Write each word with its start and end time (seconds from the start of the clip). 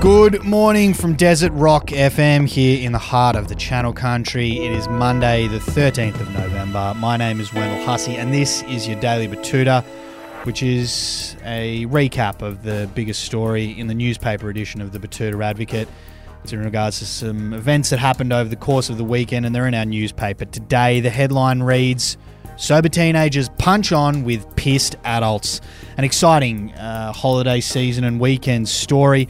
Good 0.00 0.42
morning 0.42 0.92
from 0.92 1.14
Desert 1.14 1.52
Rock 1.52 1.90
FM 1.90 2.48
here 2.48 2.84
in 2.84 2.90
the 2.90 2.98
heart 2.98 3.36
of 3.36 3.46
the 3.46 3.54
Channel 3.54 3.92
Country. 3.92 4.58
It 4.64 4.72
is 4.72 4.88
Monday, 4.88 5.46
the 5.46 5.60
13th 5.60 6.20
of 6.20 6.32
November. 6.32 6.92
My 6.96 7.16
name 7.16 7.38
is 7.38 7.50
Wendall 7.50 7.84
Hussey, 7.84 8.16
and 8.16 8.34
this 8.34 8.64
is 8.64 8.88
your 8.88 8.98
Daily 8.98 9.28
Betoota, 9.28 9.84
which 10.42 10.60
is 10.60 11.36
a 11.44 11.86
recap 11.86 12.42
of 12.42 12.64
the 12.64 12.90
biggest 12.96 13.22
story 13.22 13.70
in 13.78 13.86
the 13.86 13.94
newspaper 13.94 14.50
edition 14.50 14.80
of 14.80 14.90
the 14.90 14.98
Betoota 14.98 15.40
Advocate. 15.40 15.86
It's 16.42 16.52
in 16.52 16.64
regards 16.64 16.98
to 16.98 17.06
some 17.06 17.52
events 17.52 17.90
that 17.90 18.00
happened 18.00 18.32
over 18.32 18.48
the 18.48 18.56
course 18.56 18.90
of 18.90 18.98
the 18.98 19.04
weekend, 19.04 19.46
and 19.46 19.54
they're 19.54 19.68
in 19.68 19.74
our 19.74 19.86
newspaper 19.86 20.46
today. 20.46 20.98
The 20.98 21.10
headline 21.10 21.62
reads 21.62 22.16
Sober 22.56 22.88
teenagers 22.88 23.48
punch 23.58 23.90
on 23.90 24.22
with 24.22 24.54
pissed 24.54 24.94
adults. 25.04 25.60
An 25.96 26.04
exciting 26.04 26.72
uh, 26.74 27.12
holiday 27.12 27.60
season 27.60 28.04
and 28.04 28.20
weekend 28.20 28.68
story. 28.68 29.28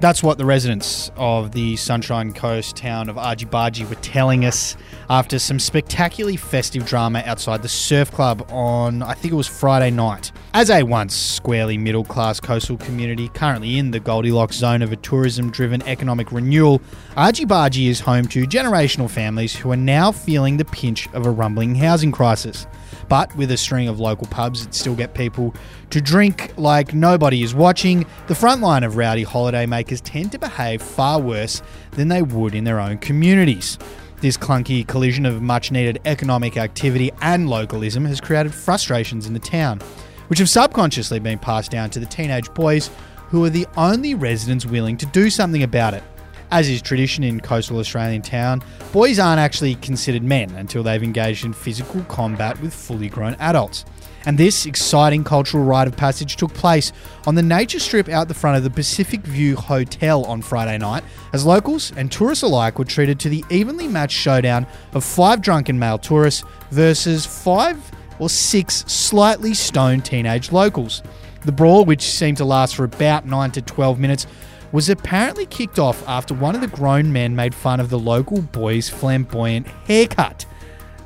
That's 0.00 0.22
what 0.22 0.38
the 0.38 0.46
residents 0.46 1.10
of 1.16 1.52
the 1.52 1.76
Sunshine 1.76 2.32
Coast 2.32 2.76
town 2.76 3.08
of 3.08 3.16
Argybargy 3.16 3.88
were 3.88 3.94
telling 3.96 4.44
us 4.44 4.76
after 5.10 5.38
some 5.38 5.58
spectacularly 5.58 6.36
festive 6.36 6.86
drama 6.86 7.22
outside 7.26 7.62
the 7.62 7.68
surf 7.68 8.10
club 8.10 8.46
on, 8.50 9.02
I 9.02 9.12
think 9.12 9.32
it 9.32 9.36
was 9.36 9.46
Friday 9.46 9.90
night. 9.90 10.32
As 10.54 10.70
a 10.70 10.84
once 10.84 11.16
squarely 11.16 11.76
middle 11.76 12.04
class 12.04 12.38
coastal 12.38 12.76
community 12.76 13.28
currently 13.30 13.76
in 13.76 13.90
the 13.90 13.98
Goldilocks 13.98 14.54
zone 14.54 14.82
of 14.82 14.92
a 14.92 14.96
tourism 14.96 15.50
driven 15.50 15.82
economic 15.82 16.30
renewal, 16.30 16.80
Argybargy 17.16 17.88
is 17.88 17.98
home 17.98 18.28
to 18.28 18.44
generational 18.44 19.10
families 19.10 19.56
who 19.56 19.72
are 19.72 19.76
now 19.76 20.12
feeling 20.12 20.56
the 20.56 20.64
pinch 20.64 21.08
of 21.12 21.26
a 21.26 21.30
rumbling 21.30 21.74
housing 21.74 22.12
crisis. 22.12 22.68
But 23.08 23.34
with 23.34 23.50
a 23.50 23.56
string 23.56 23.88
of 23.88 23.98
local 23.98 24.28
pubs 24.28 24.64
that 24.64 24.76
still 24.76 24.94
get 24.94 25.12
people 25.12 25.52
to 25.90 26.00
drink 26.00 26.54
like 26.56 26.94
nobody 26.94 27.42
is 27.42 27.52
watching, 27.52 28.06
the 28.28 28.34
front 28.36 28.60
line 28.62 28.84
of 28.84 28.96
rowdy 28.96 29.24
holidaymakers 29.24 30.02
tend 30.04 30.30
to 30.30 30.38
behave 30.38 30.80
far 30.80 31.20
worse 31.20 31.62
than 31.90 32.06
they 32.06 32.22
would 32.22 32.54
in 32.54 32.62
their 32.62 32.78
own 32.78 32.98
communities. 32.98 33.76
This 34.20 34.36
clunky 34.36 34.86
collision 34.86 35.26
of 35.26 35.42
much 35.42 35.72
needed 35.72 36.00
economic 36.04 36.56
activity 36.56 37.10
and 37.22 37.50
localism 37.50 38.04
has 38.04 38.20
created 38.20 38.54
frustrations 38.54 39.26
in 39.26 39.32
the 39.32 39.40
town, 39.40 39.80
which 40.28 40.38
have 40.38 40.48
subconsciously 40.48 41.18
been 41.18 41.38
passed 41.38 41.70
down 41.70 41.90
to 41.90 42.00
the 42.00 42.06
teenage 42.06 42.52
boys 42.54 42.90
who 43.28 43.44
are 43.44 43.50
the 43.50 43.66
only 43.76 44.14
residents 44.14 44.66
willing 44.66 44.96
to 44.96 45.06
do 45.06 45.30
something 45.30 45.62
about 45.62 45.94
it. 45.94 46.02
As 46.50 46.68
is 46.68 46.82
tradition 46.82 47.24
in 47.24 47.40
coastal 47.40 47.78
Australian 47.78 48.22
town, 48.22 48.62
boys 48.92 49.18
aren't 49.18 49.40
actually 49.40 49.74
considered 49.76 50.22
men 50.22 50.50
until 50.50 50.82
they've 50.82 51.02
engaged 51.02 51.44
in 51.44 51.52
physical 51.52 52.02
combat 52.04 52.60
with 52.60 52.72
fully 52.72 53.08
grown 53.08 53.34
adults. 53.40 53.84
And 54.26 54.38
this 54.38 54.64
exciting 54.64 55.24
cultural 55.24 55.64
rite 55.64 55.88
of 55.88 55.96
passage 55.96 56.36
took 56.36 56.54
place 56.54 56.92
on 57.26 57.34
the 57.34 57.42
nature 57.42 57.78
strip 57.78 58.08
out 58.08 58.28
the 58.28 58.34
front 58.34 58.56
of 58.56 58.62
the 58.62 58.70
Pacific 58.70 59.20
View 59.22 59.56
Hotel 59.56 60.24
on 60.24 60.40
Friday 60.40 60.78
night, 60.78 61.04
as 61.32 61.44
locals 61.44 61.92
and 61.96 62.10
tourists 62.10 62.42
alike 62.42 62.78
were 62.78 62.84
treated 62.84 63.20
to 63.20 63.28
the 63.28 63.44
evenly 63.50 63.88
matched 63.88 64.16
showdown 64.16 64.66
of 64.92 65.04
five 65.04 65.42
drunken 65.42 65.78
male 65.78 65.98
tourists 65.98 66.44
versus 66.70 67.26
five 67.26 67.78
or 68.18 68.28
six 68.28 68.84
slightly 68.86 69.54
stoned 69.54 70.04
teenage 70.04 70.52
locals. 70.52 71.02
The 71.44 71.52
brawl, 71.52 71.84
which 71.84 72.02
seemed 72.02 72.38
to 72.38 72.44
last 72.44 72.74
for 72.74 72.84
about 72.84 73.26
9 73.26 73.50
to 73.52 73.62
12 73.62 73.98
minutes, 73.98 74.26
was 74.72 74.88
apparently 74.88 75.46
kicked 75.46 75.78
off 75.78 76.06
after 76.08 76.34
one 76.34 76.54
of 76.54 76.60
the 76.60 76.66
grown 76.66 77.12
men 77.12 77.36
made 77.36 77.54
fun 77.54 77.78
of 77.78 77.90
the 77.90 77.98
local 77.98 78.42
boy's 78.42 78.88
flamboyant 78.88 79.68
haircut, 79.86 80.46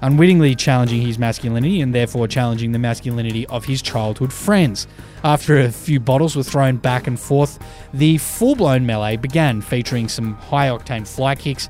unwittingly 0.00 0.54
challenging 0.54 1.02
his 1.02 1.18
masculinity 1.18 1.80
and 1.80 1.94
therefore 1.94 2.28
challenging 2.28 2.72
the 2.72 2.78
masculinity 2.78 3.46
of 3.48 3.64
his 3.64 3.82
childhood 3.82 4.32
friends. 4.32 4.86
After 5.24 5.58
a 5.58 5.70
few 5.70 6.00
bottles 6.00 6.36
were 6.36 6.42
thrown 6.42 6.76
back 6.76 7.06
and 7.06 7.18
forth, 7.18 7.58
the 7.92 8.18
full 8.18 8.54
blown 8.54 8.86
melee 8.86 9.16
began, 9.16 9.60
featuring 9.60 10.08
some 10.08 10.34
high 10.34 10.68
octane 10.68 11.06
fly 11.06 11.34
kicks, 11.34 11.68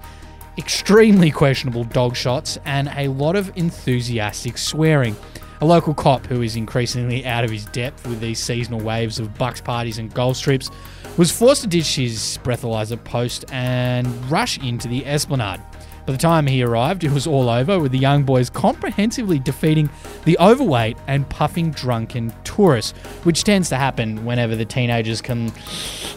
extremely 0.58 1.30
questionable 1.30 1.84
dog 1.84 2.16
shots, 2.16 2.58
and 2.64 2.90
a 2.96 3.08
lot 3.08 3.36
of 3.36 3.50
enthusiastic 3.56 4.58
swearing. 4.58 5.16
A 5.60 5.64
local 5.64 5.94
cop 5.94 6.26
who 6.26 6.42
is 6.42 6.56
increasingly 6.56 7.24
out 7.24 7.44
of 7.44 7.50
his 7.50 7.64
depth 7.66 8.06
with 8.06 8.20
these 8.20 8.38
seasonal 8.38 8.80
waves 8.80 9.18
of 9.18 9.36
bucks 9.38 9.60
parties 9.60 9.98
and 9.98 10.12
golf 10.12 10.36
strips 10.36 10.70
was 11.16 11.32
forced 11.32 11.62
to 11.62 11.68
ditch 11.68 11.96
his 11.96 12.38
breathalyzer 12.44 13.02
post 13.02 13.44
and 13.50 14.06
rush 14.30 14.58
into 14.58 14.86
the 14.86 15.04
esplanade. 15.06 15.60
By 16.08 16.12
the 16.12 16.18
time 16.18 16.46
he 16.46 16.62
arrived, 16.62 17.04
it 17.04 17.10
was 17.10 17.26
all 17.26 17.50
over, 17.50 17.78
with 17.78 17.92
the 17.92 17.98
young 17.98 18.24
boys 18.24 18.48
comprehensively 18.48 19.38
defeating 19.38 19.90
the 20.24 20.38
overweight 20.38 20.96
and 21.06 21.28
puffing 21.28 21.70
drunken 21.70 22.32
tourists, 22.44 22.96
which 23.24 23.44
tends 23.44 23.68
to 23.68 23.76
happen 23.76 24.24
whenever 24.24 24.56
the 24.56 24.64
teenagers 24.64 25.20
can 25.20 25.52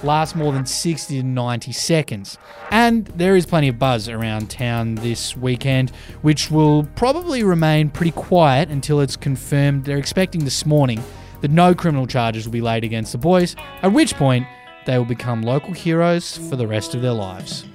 last 0.02 0.34
more 0.34 0.54
than 0.54 0.66
60 0.66 1.18
to 1.20 1.28
90 1.28 1.74
seconds. 1.74 2.38
And 2.70 3.08
there 3.08 3.36
is 3.36 3.46
plenty 3.46 3.68
of 3.68 3.78
buzz 3.80 4.08
around 4.08 4.50
town 4.50 4.96
this 4.96 5.36
weekend, 5.36 5.90
which 6.22 6.50
will 6.50 6.86
probably 6.96 7.44
remain 7.44 7.90
pretty 7.90 8.14
quiet 8.14 8.70
until 8.70 9.02
it's 9.02 9.18
confirmed 9.18 9.84
they're 9.84 9.98
expecting 9.98 10.46
this 10.46 10.66
morning 10.66 11.04
that 11.42 11.52
no 11.52 11.76
criminal 11.76 12.08
charges 12.08 12.46
will 12.46 12.54
be 12.54 12.62
laid 12.62 12.86
against 12.86 13.12
the 13.12 13.18
boys, 13.18 13.58
at 13.82 13.92
which 13.92 14.16
point 14.16 14.48
they 14.86 14.98
will 14.98 15.04
become 15.04 15.42
local 15.42 15.74
heroes 15.74 16.38
for 16.50 16.56
the 16.56 16.66
rest 16.66 16.96
of 16.96 17.02
their 17.02 17.12
lives. 17.12 17.66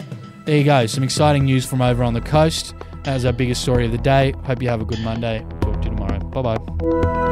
There 0.47 0.57
you 0.57 0.63
go, 0.63 0.87
some 0.87 1.03
exciting 1.03 1.45
news 1.45 1.67
from 1.67 1.83
over 1.83 2.05
on 2.05 2.15
the 2.15 2.21
coast. 2.21 2.73
That 3.03 3.15
was 3.15 3.25
our 3.25 3.33
biggest 3.33 3.63
story 3.63 3.85
of 3.85 3.91
the 3.91 3.99
day. 3.99 4.33
Hope 4.45 4.63
you 4.63 4.69
have 4.69 4.81
a 4.81 4.85
good 4.85 5.01
Monday. 5.01 5.45
Talk 5.61 5.83
to 5.83 5.89
you 5.89 5.97
tomorrow. 5.97 6.21
Bye 6.21 6.57
bye. 6.57 7.26